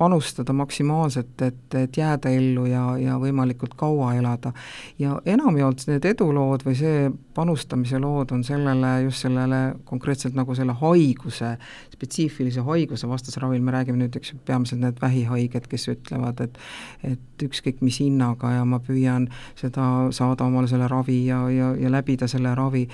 [0.00, 4.54] panustada maksimaalselt, et, et jääda ellu ja, ja võimalikult kaua elada.
[4.98, 10.76] ja enamjaolt need edulood või see panustamise lood on sellele, just sellele konkreetselt nagu selle
[10.80, 11.49] haiguse,
[11.92, 16.60] spetsiifilise haiguse vastasravil, me räägime nüüd, eks ju, peamiselt need vähihaiged, kes ütlevad, et
[17.06, 21.92] et ükskõik mis hinnaga ja ma püüan seda, saada omale selle ravi ja, ja, ja
[21.92, 22.86] läbida selle ravi.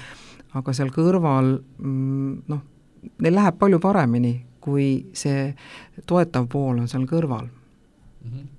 [0.57, 2.61] Aga seal kõrval mm, noh,
[3.21, 5.51] neil läheb palju paremini, kui see
[6.07, 7.49] toetav pool on seal kõrval.
[7.49, 8.31] Mm.
[8.33, 8.56] -hmm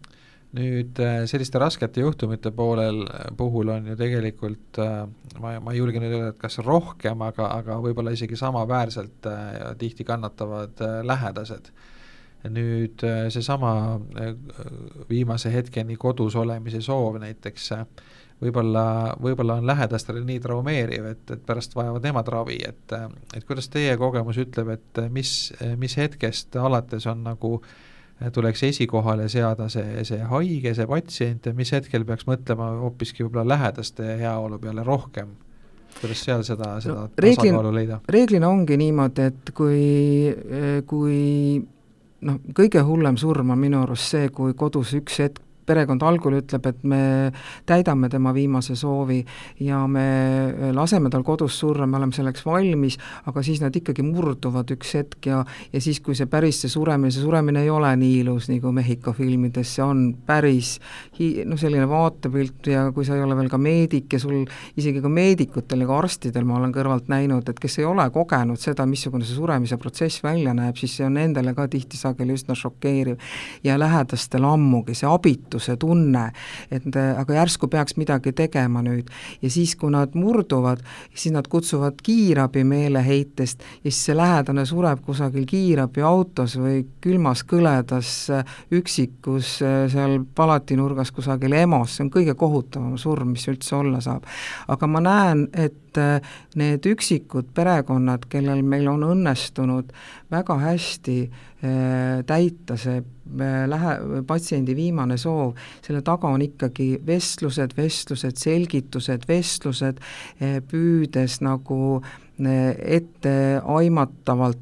[0.56, 3.02] nüüd äh, selliste raskete juhtumite poolel,
[3.38, 5.04] puhul on ju tegelikult äh,
[5.44, 9.58] ma, ma ei julge nüüd öelda, et kas rohkem, aga, aga võib-olla isegi samaväärselt äh,
[9.82, 11.72] tihti kannatavad lähedased.
[12.48, 13.02] nüüd
[13.34, 14.00] seesama
[15.10, 17.82] viimase hetkeni kodus olemise soov näiteks äh,
[18.42, 22.96] võib-olla, võib-olla on lähedastele nii traumeeriv, et, et pärast vajavad nemad ravi, et
[23.36, 25.32] et kuidas teie kogemus ütleb, et mis,
[25.78, 27.58] mis hetkest alates on nagu
[28.34, 33.56] tuleks esikohale seada see, see haige, see patsient ja mis hetkel peaks mõtlema hoopiski võib-olla
[33.56, 35.36] lähedaste heaolu peale rohkem?
[35.98, 38.00] kuidas seal seda, seda no, tasakaalu leida?
[38.10, 39.82] reeglina ongi niimoodi, et kui,
[40.90, 41.18] kui
[42.28, 46.68] noh, kõige hullem surm on minu arust see, kui kodus üks hetk perekond algul ütleb,
[46.70, 47.02] et me
[47.68, 49.20] täidame tema viimase soovi
[49.64, 54.72] ja me laseme tal kodus surra, me oleme selleks valmis, aga siis nad ikkagi murduvad
[54.76, 58.22] üks hetk ja ja siis, kui see päris see suremine, see suremine ei ole nii
[58.22, 60.78] ilus, nagu Mehhiko filmides see on, päris
[61.20, 64.46] hi-, noh, selline vaatepilt ja kui sa ei ole veel ka meedik ja sul
[64.78, 68.62] isegi ka meedikutel ja ka arstidel ma olen kõrvalt näinud, et kes ei ole kogenud
[68.62, 72.56] seda, missugune see suremise protsess välja näeb, siis see on nendele ka tihti sageli üsna
[72.58, 73.18] šokeeriv.
[73.64, 76.32] ja lähedastel ammugi, see abitus puuduse tunne,
[76.72, 79.10] et aga järsku peaks midagi tegema nüüd.
[79.41, 80.82] ja siis, kui nad murduvad,
[81.15, 88.30] siis nad kutsuvad kiirabi meeleheitest ja siis see lähedane sureb kusagil kiirabiautos või külmas kõledas
[88.72, 94.24] üksikus seal palatinurgas kusagil EMO-s, see on kõige kohutavam surm, mis üldse olla saab.
[94.67, 95.87] aga ma näen, et
[96.56, 99.94] need üksikud perekonnad, kellel meil on õnnestunud
[100.32, 101.20] väga hästi
[101.58, 109.26] Äh, täita see äh, lähe-, patsiendi viimane soov, selle taga on ikkagi vestlused, vestlused, selgitused,
[109.26, 109.98] vestlused,
[110.38, 112.04] äh, püüdes nagu
[112.45, 114.58] etteaimatavalt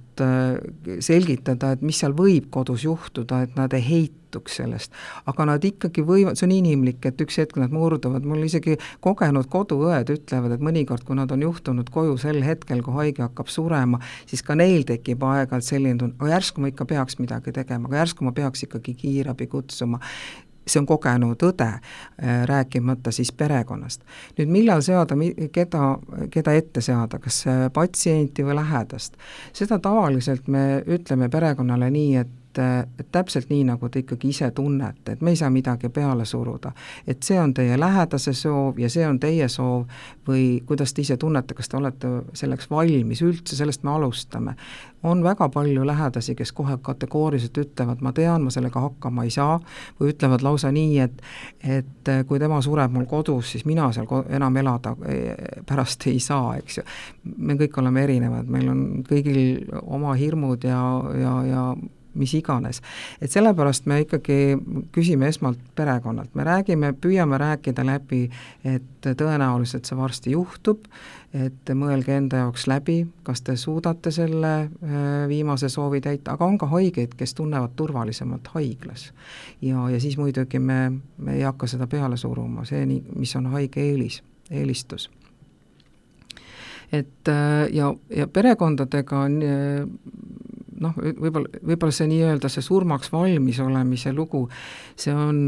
[1.03, 4.93] selgitada, et mis seal võib kodus juhtuda, et nad ei heituks sellest.
[5.27, 9.49] aga nad ikkagi võivad, see on inimlik, et üks hetk nad murduvad, mul isegi kogenud
[9.51, 13.99] koduõed ütlevad, et mõnikord, kui nad on juhtunud koju sel hetkel, kui haige hakkab surema,
[14.29, 18.05] siis ka neil tekib aeg-ajalt selline tunne, aga järsku ma ikka peaks midagi tegema, aga
[18.05, 19.99] järsku ma peaks ikkagi kiirabi kutsuma
[20.67, 24.01] see on kogenud õde, äh, rääkimata siis perekonnast.
[24.37, 25.15] nüüd millal seada,
[25.51, 25.97] keda,
[26.31, 29.17] keda ette seada, kas patsienti või lähedast?
[29.53, 34.49] seda tavaliselt me ütleme perekonnale nii, et et, et täpselt nii, nagu te ikkagi ise
[34.55, 36.71] tunnete, et me ei saa midagi peale suruda.
[37.07, 39.85] et see on teie lähedase soov ja see on teie soov
[40.27, 44.55] või kuidas te ise tunnete, kas te olete selleks valmis, üldse sellest me alustame.
[45.03, 49.59] on väga palju lähedasi, kes kohe kategooriliselt ütlevad, ma tean, ma sellega hakkama ei saa,
[49.99, 51.21] või ütlevad lausa nii, et
[51.63, 56.55] et kui tema sureb mul kodus, siis mina seal enam elada e, pärast ei saa,
[56.57, 56.83] eks ju.
[57.37, 60.81] me kõik oleme erinevad, meil on kõigil oma hirmud ja,
[61.21, 61.63] ja, ja
[62.15, 62.81] mis iganes.
[63.21, 64.57] et sellepärast me ikkagi
[64.95, 68.29] küsime esmalt perekonnalt, me räägime, püüame rääkida läbi,
[68.63, 70.87] et tõenäoliselt see varsti juhtub,
[71.33, 76.57] et mõelge enda jaoks läbi, kas te suudate selle äh, viimase soovi täita, aga on
[76.57, 79.11] ka haigeid, kes tunnevad turvalisemalt haiglas.
[79.61, 83.51] ja, ja siis muidugi me, me ei hakka seda peale suruma, see nii, mis on
[83.55, 85.09] haige eelis, eelistus
[86.91, 89.87] et äh, ja, ja perekondadega on äh,
[90.81, 94.45] noh, võib-olla, võib-olla see nii-öelda see surmaks valmis olemise lugu,
[94.99, 95.41] see on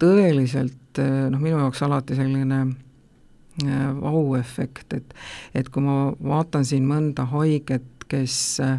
[0.00, 5.14] tõeliselt noh, minu jaoks alati selline äh, vau-efekt, et
[5.58, 8.78] et kui ma vaatan siin mõnda haiget, kes äh,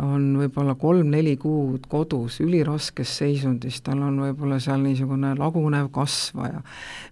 [0.00, 6.62] on võib-olla kolm-neli kuud kodus üliraskes seisundis, tal on võib-olla seal niisugune lagunev kasvaja,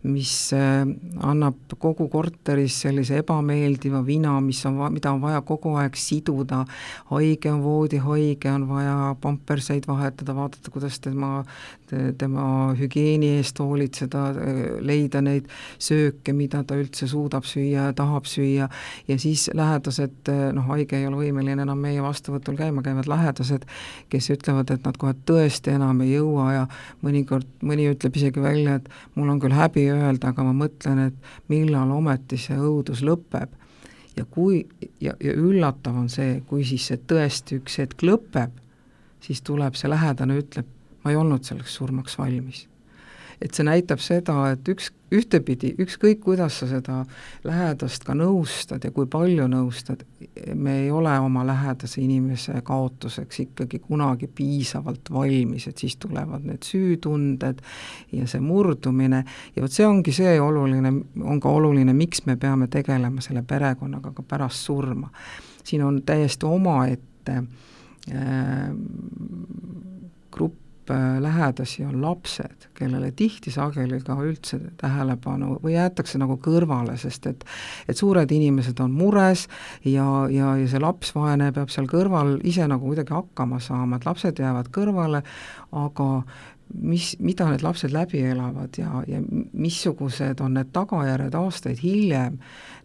[0.08, 0.86] mis äh,
[1.26, 6.62] annab kogu korteris sellise ebameeldiva vina, mis on, mida on vaja kogu aeg siduda,
[7.12, 11.42] haige on voodihaige, on vaja pamperseid vahetada, vaadata, kuidas tema,
[12.18, 14.24] tema hügieeni eest hoolitseda,
[14.84, 15.48] leida neid
[15.82, 18.68] sööke, mida ta üldse suudab süüa ja tahab süüa,
[19.08, 23.66] ja siis lähedased, noh, haige ei ole võimeline enam meie vastuvõtul käima käivad lähedased,
[24.12, 26.66] kes ütlevad, et nad kohe tõesti enam ei jõua ja
[27.04, 31.50] mõnikord, mõni ütleb isegi välja, et mul on küll häbi öelda, aga ma mõtlen, et
[31.52, 33.56] millal ometi see õudus lõpeb.
[34.16, 34.66] ja kui,
[35.00, 38.50] ja, ja üllatav on see, kui siis see tõesti üks hetk lõpeb,
[39.24, 40.66] siis tuleb see lähedane, ütleb,
[41.04, 42.66] ma ei olnud selleks surmaks valmis
[43.40, 46.98] et see näitab seda, et üks, ühtepidi, ükskõik kuidas sa seda
[47.46, 50.04] lähedast ka nõustad ja kui palju nõustad,
[50.54, 56.68] me ei ole oma lähedase inimese kaotuseks ikkagi kunagi piisavalt valmis, et siis tulevad need
[56.68, 57.64] süütunded
[58.12, 59.24] ja see murdumine
[59.56, 60.92] ja vot see ongi see oluline,
[61.24, 65.10] on ka oluline, miks me peame tegelema selle perekonnaga ka pärast surma.
[65.64, 67.42] siin on täiesti omaette
[68.12, 68.68] äh,
[70.30, 70.69] grupp
[71.20, 77.44] lähedasi on lapsed, kellele tihti sageli ka üldse tähelepanu või jäetakse nagu kõrvale, sest et
[77.88, 79.46] et suured inimesed on mures
[79.84, 84.08] ja, ja, ja see laps, vaene, peab seal kõrval ise nagu kuidagi hakkama saama, et
[84.08, 85.22] lapsed jäävad kõrvale,
[85.72, 86.08] aga
[86.74, 89.20] mis, mida need lapsed läbi elavad ja, ja
[89.52, 92.38] missugused on need tagajärjed aastaid hiljem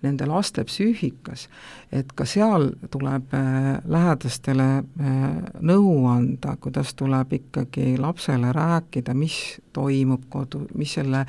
[0.06, 1.48] nende laste psüühikas,
[1.92, 5.22] et ka seal tuleb äh, lähedastele äh,
[5.62, 9.40] nõu anda, kuidas tuleb ikkagi lapsele rääkida, mis
[9.74, 11.26] toimub kodu, mis selle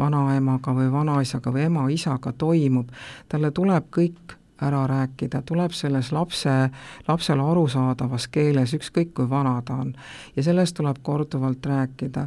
[0.00, 2.92] vanaemaga või vanaisaga või ema-isaga toimub,
[3.28, 6.70] talle tuleb kõik ära rääkida, tuleb selles lapse,
[7.08, 9.94] lapsele arusaadavas keeles, ükskõik kui vana ta on.
[10.36, 12.26] ja sellest tuleb korduvalt rääkida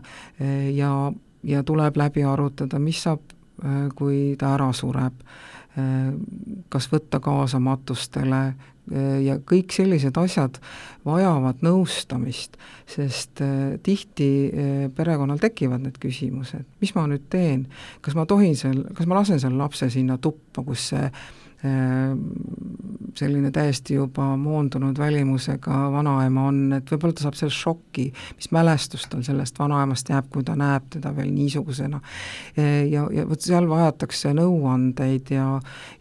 [0.73, 0.91] ja,
[1.43, 3.21] ja tuleb läbi arutada, mis saab,
[3.95, 5.13] kui ta ära sureb,
[6.69, 8.43] kas võtta kaasa matustele,
[9.23, 10.57] ja kõik sellised asjad
[11.07, 12.57] vajavad nõustamist,
[12.89, 13.39] sest
[13.83, 14.27] tihti
[14.95, 17.67] perekonnal tekivad need küsimused, mis ma nüüd teen,
[18.03, 21.07] kas ma tohin seal, kas ma lasen selle lapse sinna tuppa, kus see
[23.15, 29.05] selline täiesti juba moondunud välimusega vanaema on, et võib-olla ta saab sellest šoki, mis mälestus
[29.09, 32.01] tal sellest vanaemast jääb, kui ta näeb teda veel niisugusena.
[32.57, 35.47] Ehm, ja, ja vot seal vajatakse nõuandeid ja,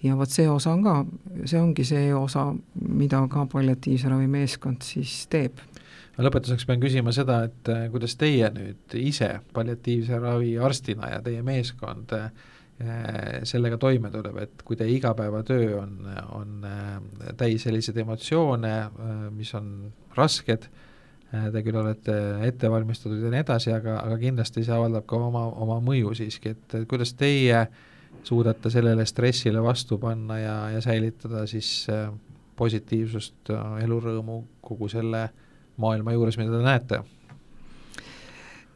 [0.02, 0.96] ja vot see osa on ka,
[1.44, 2.48] see ongi see osa,
[2.88, 5.62] mida ka palliatiivse ravi meeskond siis teeb
[6.22, 11.40] lõpetuseks pean küsima seda, et eh, kuidas teie nüüd ise palliatiivse ravi arstina ja teie
[11.42, 12.30] meeskond Äh,
[13.46, 15.92] sellega toime tuleb, et kui teie igapäevatöö on,
[16.34, 20.66] on äh, täis selliseid emotsioone, äh, mis on rasked,
[21.32, 22.14] te küll olete
[22.44, 26.52] ette valmistatud ja nii edasi, aga, aga kindlasti see avaldab ka oma, oma mõju siiski,
[26.52, 27.62] et kuidas teie
[28.26, 31.86] suudate sellele stressile vastu panna ja, ja säilitada siis
[32.60, 33.48] positiivsust,
[33.80, 35.24] elurõõmu kogu selle
[35.80, 37.00] maailma juures, mida te näete?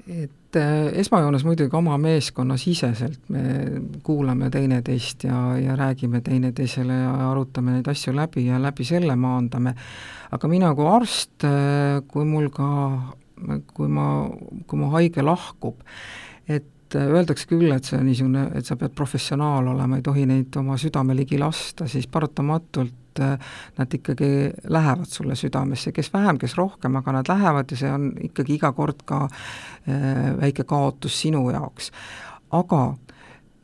[0.07, 3.43] Et äh, esmajoones muidugi oma meeskonnasiseselt me
[4.07, 9.75] kuulame teineteist ja, ja räägime teineteisele ja arutame neid asju läbi ja läbi selle maandame,
[10.31, 12.69] aga mina kui arst, äh, kui mul ka,
[13.75, 14.07] kui ma,
[14.67, 15.83] kui mu haige lahkub,
[16.47, 20.55] et öeldakse küll, et see on niisugune, et sa pead professionaal olema, ei tohi neid
[20.61, 23.39] oma südame ligi lasta, siis paratamatult et äh,
[23.79, 28.13] nad ikkagi lähevad sulle südamesse, kes vähem, kes rohkem, aga nad lähevad ja see on
[28.21, 31.93] ikkagi iga kord ka äh, väike kaotus sinu jaoks.
[32.51, 32.95] aga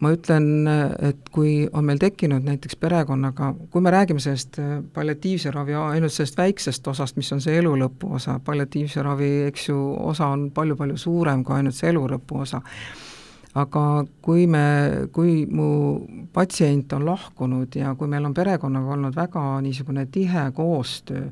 [0.03, 0.67] ma ütlen,
[0.99, 6.13] et kui on meil tekkinud näiteks perekonnaga, kui me räägime sellest äh, palliatiivse ravi ainult
[6.13, 9.79] sellest väiksest osast, mis on see elu lõpu osa, palliatiivse ravi, eks ju,
[10.11, 12.63] osa on palju-palju suurem kui ainult see elu lõpu osa
[13.55, 14.65] aga kui me,
[15.13, 15.67] kui mu
[16.33, 21.27] patsient on lahkunud ja kui meil on perekonnaga olnud väga niisugune tihe koostöö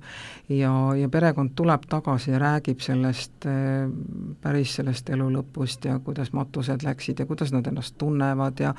[0.52, 3.88] ja, ja perekond tuleb tagasi ja räägib sellest, eh,
[4.42, 8.74] päris sellest elu lõpust ja kuidas matused läksid ja kuidas nad ennast tunnevad ja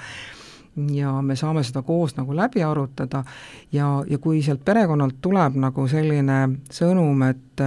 [0.96, 3.26] ja me saame seda koos nagu läbi arutada
[3.72, 7.66] ja, ja kui sealt perekonnalt tuleb nagu selline sõnum, et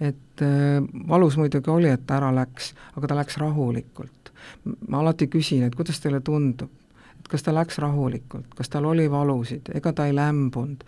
[0.00, 0.78] et eh,
[1.08, 4.23] valus muidugi oli, et ta ära läks, aga ta läks rahulikult
[4.88, 6.70] ma alati küsin, et kuidas teile tundub,
[7.18, 10.84] et kas ta läks rahulikult, kas tal oli valusid, ega ta ei lämbunud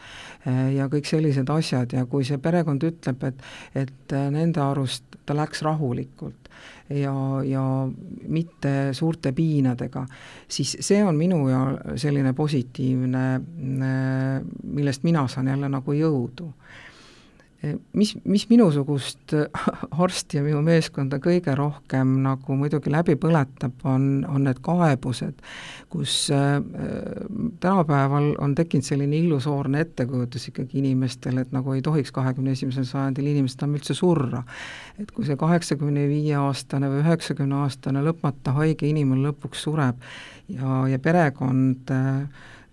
[0.46, 1.94] eh, ja kõik sellised asjad.
[1.96, 6.50] Ja kui see perekond ütleb, et, et eh, nende arust ta läks rahulikult
[6.90, 7.64] ja, ja
[8.28, 10.04] mitte suurte piinadega,
[10.48, 11.62] siis see on minu ja
[11.98, 13.26] selline positiivne,
[13.88, 14.40] eh,
[14.76, 16.52] millest mina saan jälle nagu jõudu
[17.92, 19.32] mis, mis minusugust
[20.04, 25.40] arsti ja minu meeskonda kõige rohkem nagu muidugi läbi põletab, on, on need kaebused,
[25.92, 26.58] kus äh,
[27.62, 33.30] tänapäeval on tekkinud selline illusoorne ettekujutus ikkagi inimestel, et nagu ei tohiks kahekümne esimesel sajandil
[33.32, 34.42] inimesed enam üldse surra.
[34.98, 40.04] et kui see kaheksakümne viie aastane või üheksakümne aastane lõpmata haige inimene lõpuks sureb
[40.48, 42.20] ja, ja perekond äh,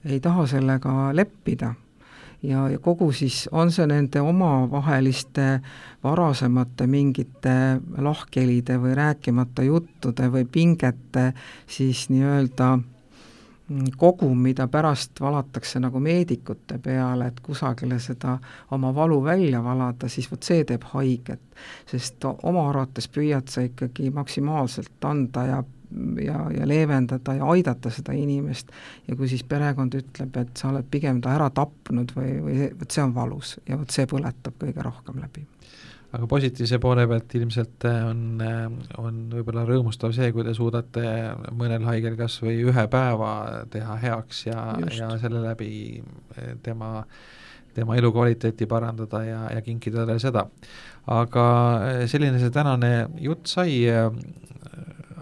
[0.03, 1.73] ei taha sellega leppida
[2.43, 5.47] ja, ja kogu siis, on see nende omavaheliste
[6.03, 7.55] varasemate mingite
[7.97, 11.31] lahkhelide või rääkimata juttude või pingete
[11.67, 18.37] siis nii-öelda mm, kogum, mida pärast valatakse nagu meedikute peale, et kusagile seda
[18.71, 21.41] oma valu välja valada, siis vot see teeb haiget.
[21.91, 25.63] sest oma arvates püüad sa ikkagi maksimaalselt anda ja
[26.23, 28.71] ja, ja leevendada ja aidata seda inimest.
[29.07, 32.93] Ja kui siis perekond ütleb, et sa oled pigem ta ära tapnud või, või vot
[32.93, 35.45] see on valus ja vot see põletab kõige rohkem läbi.
[36.13, 38.41] Aga positiivse poole pealt ilmselt on,
[39.01, 41.01] on võib-olla rõõmustav see, kui te suudate
[41.57, 43.31] mõnel haigel kas või ühe päeva
[43.73, 45.71] teha heaks ja, ja selle läbi
[46.61, 46.99] tema,
[47.73, 50.45] tema elukvaliteeti parandada ja, ja kinkida talle seda.
[51.09, 51.47] aga
[52.05, 53.81] selline see tänane jutt sai,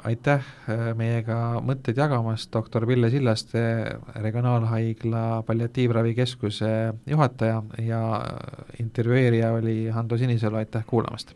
[0.08, 3.62] aitäh äh, meiega mõtteid jagamast, doktor Pille Sillaste,
[4.16, 6.72] Regionaalhaigla Palliatiivravikeskuse
[7.08, 8.02] juhataja ja
[8.80, 11.36] intervjueerija oli Hando Sinisalu, aitäh kuulamast!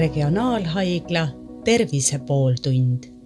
[0.00, 1.28] regionaalhaigla
[1.64, 3.19] Tervise pooltund